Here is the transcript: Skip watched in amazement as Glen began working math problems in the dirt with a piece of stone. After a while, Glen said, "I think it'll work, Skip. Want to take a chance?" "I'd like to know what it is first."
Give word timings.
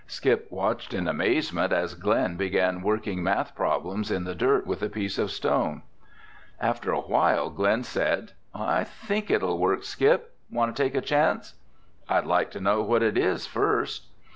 Skip 0.07 0.47
watched 0.51 0.95
in 0.95 1.07
amazement 1.07 1.71
as 1.71 1.93
Glen 1.93 2.35
began 2.35 2.81
working 2.81 3.21
math 3.21 3.53
problems 3.53 4.09
in 4.09 4.23
the 4.23 4.33
dirt 4.33 4.65
with 4.65 4.81
a 4.81 4.89
piece 4.89 5.19
of 5.19 5.29
stone. 5.29 5.83
After 6.59 6.91
a 6.91 7.01
while, 7.01 7.51
Glen 7.51 7.83
said, 7.83 8.31
"I 8.51 8.83
think 8.83 9.29
it'll 9.29 9.59
work, 9.59 9.83
Skip. 9.83 10.33
Want 10.49 10.75
to 10.75 10.83
take 10.83 10.95
a 10.95 11.01
chance?" 11.01 11.53
"I'd 12.09 12.25
like 12.25 12.49
to 12.49 12.59
know 12.59 12.81
what 12.81 13.03
it 13.03 13.15
is 13.15 13.45
first." 13.45 14.07